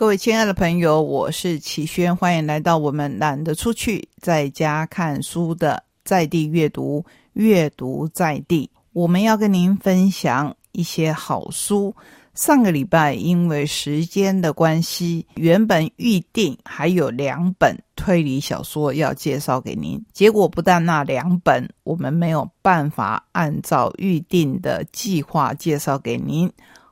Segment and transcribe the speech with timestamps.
[0.00, 8.70] 各位亲爱的朋友，我是启轩，欢迎来到我们懒得出去，在家看书的在地阅读，阅读在地。
[8.94, 11.94] 我们要跟您分享一些好书。
[12.32, 26.50] 上个礼拜因为时间的关系，原本预定还有两本推理小说要介绍给您，结果不但那两本我们没有办法按照预定的计划介绍给您，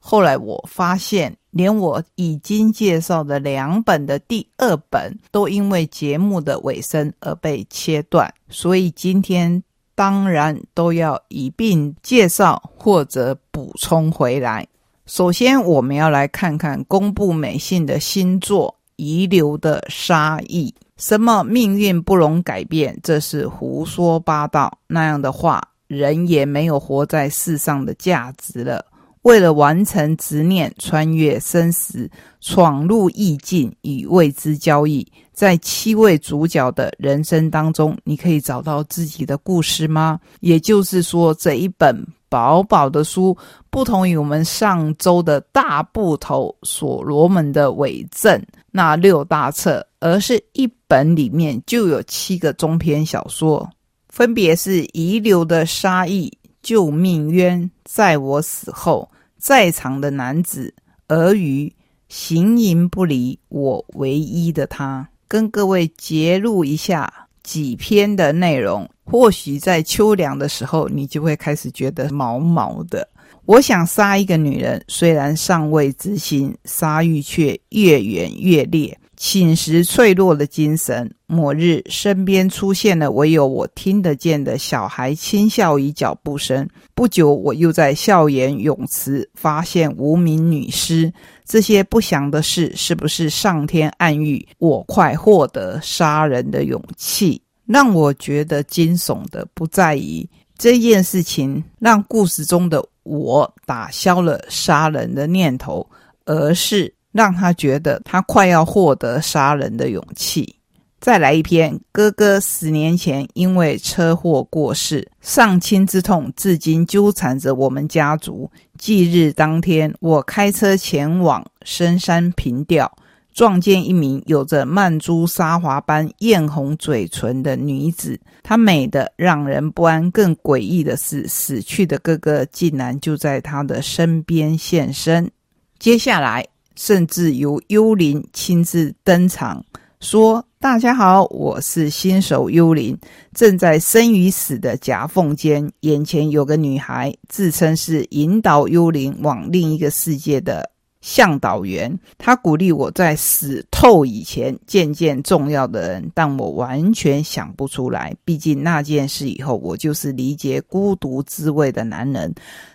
[0.08, 1.36] 后来我发现。
[1.50, 9.60] 连我已经介绍的两本的第二本，都因为节目的尾声而被切断，所以今天
[9.94, 14.64] 当然都要一并介绍或者补充回来。
[15.06, 20.72] 首先，我们要来看看公布美信的新作《遗留的杀意》。
[20.98, 22.96] 什么命运不容改变？
[23.02, 24.78] 这是胡说八道。
[24.86, 28.84] 那样的话，人也没有活在世上的价值了。
[29.28, 32.10] 为了完成执念，穿越生死，
[32.40, 40.18] 闯入意境与未知交易，在七位主角的人生当中，你可以找到自己的故事吗？
[40.40, 41.94] 也就是说，这一本
[42.30, 43.36] 薄薄的书，
[43.68, 53.68] 不同于我们上周的大部头所罗门的伪证那六大册，而是一本里面就有七个中篇小说，
[54.08, 59.06] 分别是遗留的杀意、救命冤，在我死后。
[59.38, 60.74] 在场的男子，
[61.08, 61.72] 俄语
[62.08, 68.88] 形影不离，我唯一的他，跟各位揭露一下几篇的内容。
[69.04, 73.08] 或许在秋凉的时候，你就会开始觉得毛毛的。
[73.46, 78.98] 我想杀一个女人，虽然尚未执行，杀欲却越演越烈。
[79.18, 81.12] 侵蚀脆弱的精神。
[81.26, 86.66] 某日，身边出现了唯有我听得见的小孩轻笑与脚步声。
[86.94, 91.12] 不久，我又在校园泳池发现无名女尸。
[91.44, 97.42] 这些不祥的事，是不是上天暗喻我快获得杀人的勇气？
[97.66, 105.86] 让我觉得惊悚的，不在于这件事情让故事中的我打消了杀人的念头，
[106.24, 106.94] 而是。
[107.12, 110.54] 让他觉得他快要获得杀人的勇气。
[111.00, 118.50] 再来一篇，哥哥十年前因为车祸过世，丧亲之痛至今纠缠着我们家族。
[118.76, 122.92] 忌日当天，我开车前往深山平调，
[123.32, 130.10] 撞见一名有着曼珠沙华般艳红嘴唇的女子，她美得让人不安。
[130.10, 135.30] 更诡异的是，死去的哥哥竟然就在她的身边现身。
[135.78, 136.44] 接下来。
[136.78, 139.64] 甚至由幽灵亲自登场，
[139.98, 142.96] 说：“大家好，我是新手幽灵，
[143.34, 145.68] 正在生与死的夹缝间。
[145.80, 151.98] 眼前有个女孩，自称是引导幽灵往另一个世界的向导员。
[152.16, 158.14] 他鼓励我在死透以前见见重要的人，但我完全想不出来。
[158.24, 162.34] 毕竟那件事以后，我就是理解孤独滋味的男人。”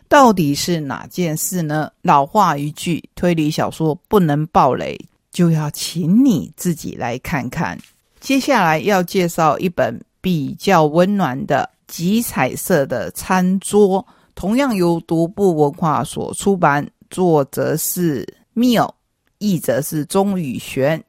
[0.09, 1.89] 到底是哪件事呢？
[2.03, 4.95] 老话一句，推理小说不能暴雷，
[5.31, 7.75] 就要请你自己来看看。
[8.19, 14.05] 接下来要介绍一本比较温暖的极彩色的餐桌，
[14.35, 18.91] 同样由独步文化所出版，作者是缪，
[19.37, 21.03] 译者是钟宇璇。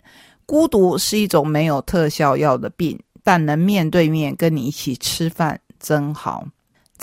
[0.44, 6.46] 孤独是一种没有特效药的病，但能面对面跟你一起吃饭真好。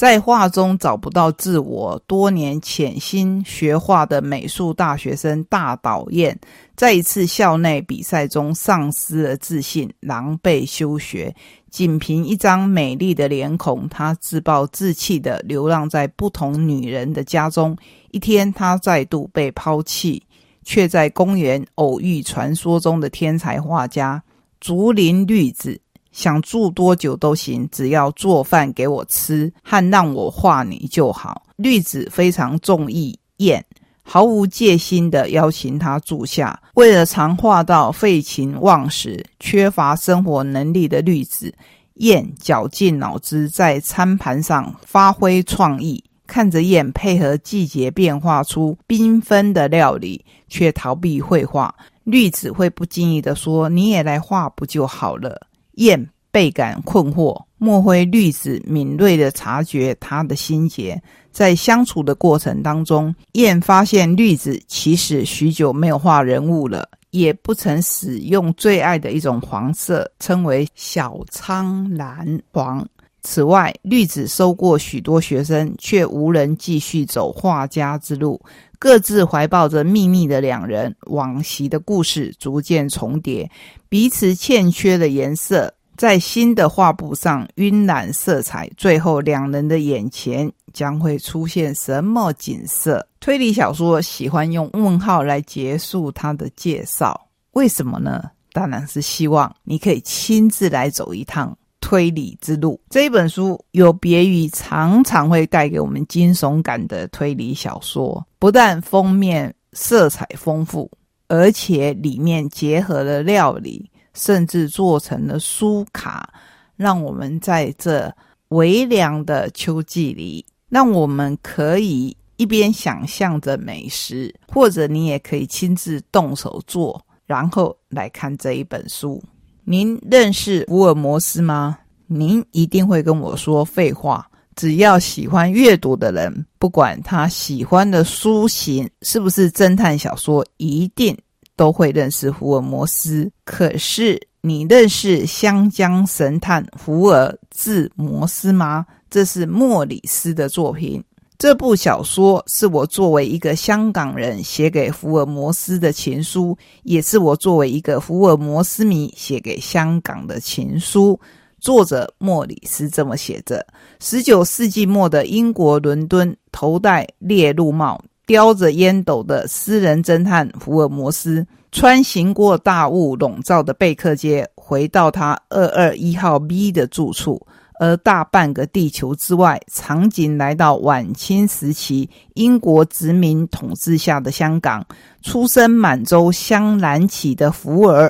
[0.02, 6.36] 在画中找不到自我，多年潜心学画的美术大学生大导演，
[6.76, 11.32] 在一次校内比赛中丧失了自信，狼狈休学。
[11.70, 17.78] 仅凭一张美丽的脸孔，他自暴自弃地流浪在不同女人的家中。
[18.10, 20.24] 一天，他再度被抛弃，
[20.64, 24.24] 却在公园偶遇传说中的天才画家
[24.60, 25.80] 竹林绿子。
[26.12, 31.44] 想住多久都行，只要做饭给我吃和让我画你就好。
[31.56, 33.64] 绿子非常中意燕，
[34.04, 36.62] 毫无戒心的邀请他住下。
[36.76, 41.54] 为了常画到废寝忘食、缺乏生活能力的绿子，
[41.96, 46.04] 燕绞尽脑汁在餐盘上发挥创意。
[46.28, 51.76] 看着燕配合季节变化出缤纷的料理，却逃避绘画。
[52.06, 55.48] 绿子会不经意的说：“你也来画不就好了？”
[55.82, 61.02] 燕倍感困惑，莫非绿子敏锐的察觉他的心结？
[61.32, 72.88] 在相处的过程当中，燕发现绿子其实许久没有画人物了，也不曾使用最爱的一种黄色，称为小苍兰黄。
[73.24, 78.42] 此外，绿子收过许多学生，却无人继续走画家之路。
[78.80, 83.50] 各自怀抱着秘密的两人，往昔的故事逐渐重叠，
[83.88, 88.68] 彼此欠缺的颜色在新的画布上晕染色彩。
[88.76, 93.08] 最后，两人的眼前将会出现什么景色？
[93.20, 98.24] 推理小说喜欢用问号来结束它的介绍，为什么呢？
[98.52, 101.56] 当然是希望你可以亲自来走一趟。
[101.92, 110.90] 推理之路这一本书有别于常常会带给我们惊悚感的推理小说，不但封面色彩丰富，
[111.28, 116.34] 而且里面结合了料理，甚至做成了书卡，
[116.78, 118.10] 让我们在这
[118.48, 129.22] 微凉的秋季里，让我们可以一边想象着美食，或者你也可以亲自动手做，然后来看这一本书。
[129.66, 131.78] 您认识福尔摩斯吗？
[132.14, 134.28] 您一定会跟我说废话。
[134.54, 141.18] 只要喜欢阅读的人，不管他喜欢的书型是不是侦探小说，一定
[141.56, 143.32] 都会认识福尔摩斯。
[143.46, 148.86] 可是，你认识香江神探福尔字摩斯吗？
[149.10, 151.02] 这是莫里斯的作品。
[151.38, 161.18] 这部小说是我作为一个香港人写给福尔摩斯的情书，也是我作为一个福尔摩斯迷写给香港的情书。
[161.62, 163.64] 作者莫里斯这么写着：
[164.00, 177.40] 十九世纪末的英国伦敦，头戴猎鹿帽、叼着烟斗的私人侦探福尔摩斯，穿行过大雾笼罩的贝克街，回到他二二一号 B 的住处。
[177.80, 184.86] 而大半个地球之外，场景来到晚清时期英国殖民统治下的香港。
[185.24, 188.08] 出身满洲香兰起的福尔，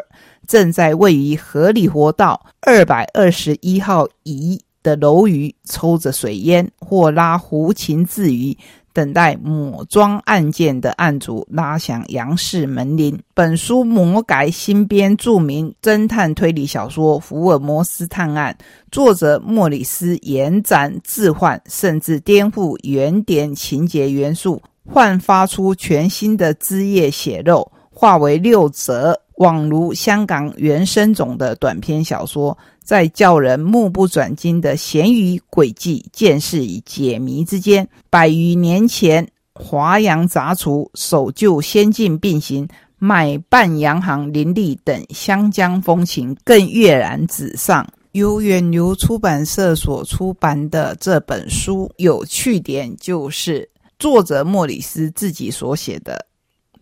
[0.52, 8.58] 正在位于荷里活道二百二十一号乙的楼宇抽着水烟，或拉胡琴自娱。
[8.94, 13.18] 等待抹妆案件的案主拉响杨氏门铃。
[13.34, 18.54] 本书魔改新编著名侦探推理小说《福尔摩斯探案》，
[18.92, 32.56] 作者莫里斯延展置换，甚至颠覆原点情节元素，焕发出全新的枝叶血肉，化为六折宛如香港原生种的短篇小说。
[32.84, 42.68] 在叫人目不转睛的咸鱼诡计、见识与解谜之间，百余年前华阳杂处、守旧先进并行、
[42.98, 47.88] 买办洋行林立等湘江风情更跃然纸上。
[48.14, 56.26] 由远流出版社所出版的这本书，有趣点就是作者莫里斯自己所写的。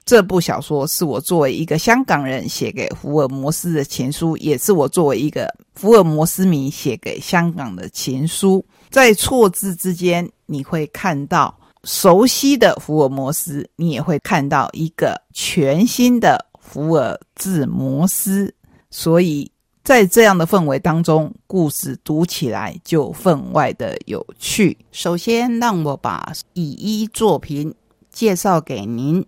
[0.09, 8.65] 这部小说是我作为一个香港人写给福尔摩斯的情书，也是我作为一个福尔摩斯迷写给香港的情书。
[8.89, 18.51] 在错字之间，你会看到熟悉的福尔摩斯，你也会看到一个全新的福尔字摩斯。
[18.89, 19.51] 所以
[19.83, 24.75] 在这样的氛围当中，故事读起来就分外的有趣。
[24.91, 27.71] 首先，让我把以一作品
[28.11, 29.23] 介绍给您。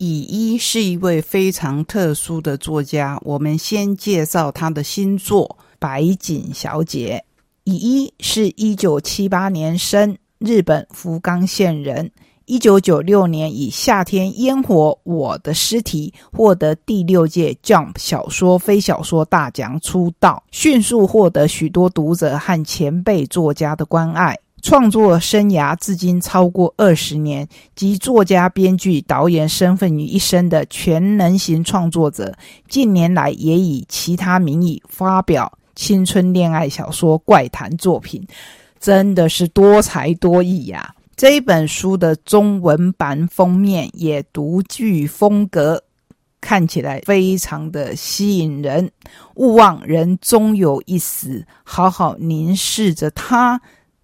[0.00, 7.22] 乙一是一位非常特殊的作家，我们先介绍他的新作《白锦小姐》。
[7.64, 12.10] 乙一是一九七八年生，日本福冈县人。
[12.46, 24.38] 一九九六年以《夏天烟火我的尸体》获得第六届 Jump 小说非小说大奖出道，迅速获得许多读者和前辈作家的关爱。
[24.62, 32.34] 创作生涯至今超过二十年，集作家、编剧、导演身份于一身的全能型创作者。
[32.68, 38.26] 近年来也以其他名义发表青春恋爱小说、怪谈作品，
[38.78, 40.94] 真的是多才多艺呀！
[41.16, 45.82] 这一本书的中文版封面也独具风格，
[46.40, 48.90] 看起来非常的吸引人。
[49.34, 53.60] 勿忘人终有一死，好好凝视着他。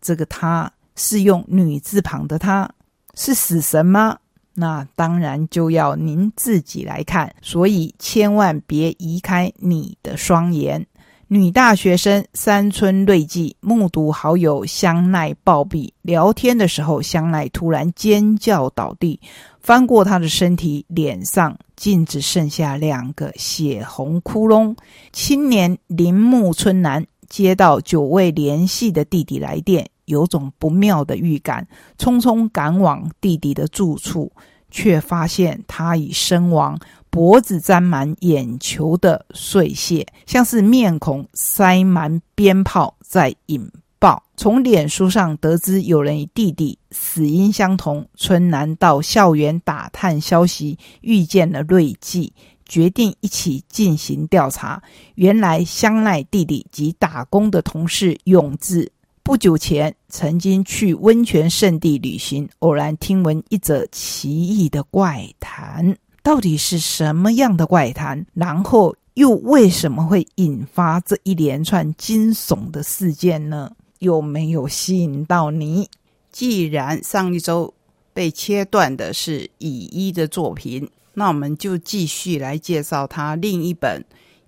[0.07, 2.71] 这个他是用女字旁的，他
[3.17, 4.17] 是死神吗？
[4.55, 10.87] 那当然就要您自己来看，所以千万别移开你的双眼。
[11.27, 19.19] 女大学生山村瑞纪目睹好友香奈暴毙，聊天的时候，香奈突然尖叫倒地，
[19.61, 24.77] 翻过她的身体，脸上竟只剩下两个血红窟窿。
[25.13, 29.91] 青年铃木春男接到久未联系的弟弟来电。
[30.07, 34.33] 有种不妙的预感，匆匆赶往弟弟的住处，
[34.71, 36.79] 却发现他已身亡，
[37.11, 44.23] 脖子沾满眼球的碎屑，像是面孔塞满鞭炮在引爆。
[44.37, 48.07] 从脸书上得知有人与弟弟死因相同。
[48.17, 52.35] 春南到校园打探消息，遇见了瑞纪，
[52.67, 54.83] 决定一起进行调查。
[55.15, 58.93] 原来香奈弟弟及打工的同事永志，
[59.27, 65.97] 不久前曾经去温泉圣地旅行，偶然听闻一则奇异的怪谈。
[66.23, 68.25] 到底是什么样的怪谈？
[68.35, 73.69] 然后又为什么会引发这一连串惊悚的事件呢？
[73.99, 75.91] 有没有吸引到你？
[76.31, 77.75] 既然上一周
[78.15, 84.05] 被切断的是乙一的作品，那我们就继续来介绍他另一本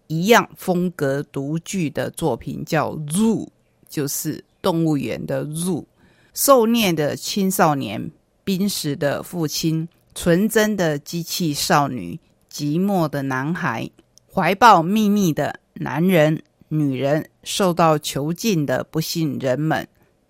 [0.06, 3.44] 一样风格独具的作品，叫《Zoo》，
[3.88, 5.84] 就是动物园的 Zoo。
[6.34, 8.10] 受虐的青少年，
[8.44, 9.88] 濒死的父亲。
[10.14, 12.18] 纯真的机器少女，
[12.52, 13.88] 寂寞的男孩，
[14.32, 19.86] 怀抱秘密的男人、女人，受到囚禁的不幸人们，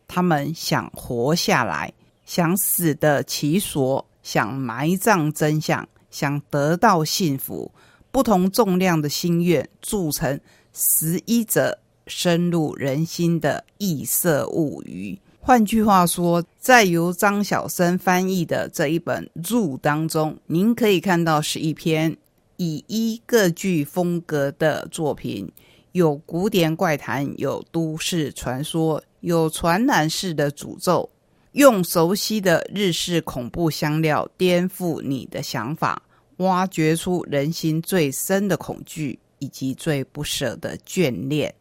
[0.07, 1.91] 他们想活下来，
[2.27, 7.73] 想死的其所，想埋葬真相，想得到幸福。
[8.11, 10.39] 不同重量的心愿，铸成
[10.75, 11.79] 十一则
[12.09, 15.19] 深入人心的异色物语。
[15.41, 22.15] 换句话说，在由张小生翻译的这一本《入》当中，您可以看到是一篇
[22.57, 25.51] 以一各具风格的作品，
[25.93, 31.09] 有古典怪谈，有都市传说，有传染式的诅咒，
[31.53, 36.03] 用熟悉的日式恐怖香料颠覆你的想法，
[36.39, 41.55] 挖掘出人心最深的恐惧以及最不舍的眷恋。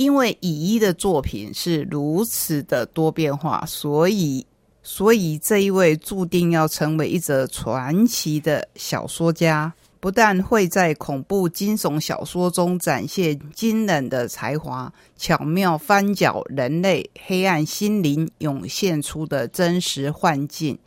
[0.00, 4.46] 因为乙一的作品是如此的多变化，所以，
[4.82, 20.78] 所以这一位注定要成为一则传奇的小说家，不但会在恐怖惊悚小说中展现惊人的才华，巧妙翻搅人类黑暗心灵涌现出的真实幻境。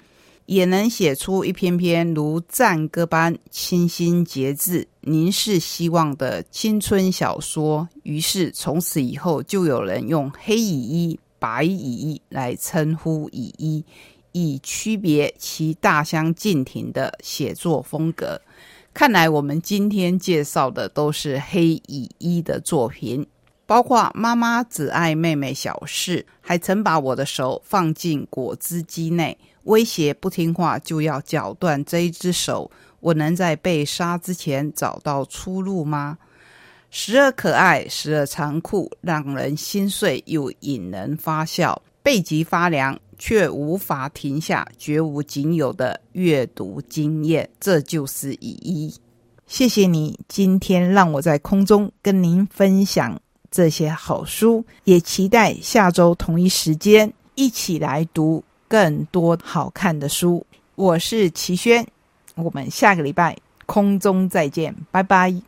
[0.48, 7.88] 也能写出一篇篇如赞歌般清新节制、凝视希望的青春小说。
[8.04, 13.84] 于是，从此以后，就有人用“黑蚁衣”“白蚁衣”来称呼蚁衣，
[14.32, 18.42] 以区别其大相径庭的写作风格。
[18.94, 23.26] 看来，我们今天介绍的都是黑蚁衣的作品，
[23.66, 29.38] 包括《妈妈只爱妹妹小事》，还曾把我的手放进果汁机内。
[29.64, 32.70] 威胁不听话就要绞断这一只手，
[33.04, 36.18] 我能在被杀之前找到出路吗？
[36.90, 47.50] 时而可爱，时而残酷，让人心碎又引人发笑，背脊发凉却无法停下，绝无仅有的阅读经验。
[47.60, 48.96] 这就是乙一。
[49.48, 53.20] 谢谢你今天让我在空中跟您分享
[53.52, 58.42] 这些好书，也期待下周同一时间一起来读。
[58.70, 60.44] 更多好看的书，
[60.74, 61.86] 我是齐轩，
[62.36, 65.44] 我们下个礼拜空中再见，拜拜。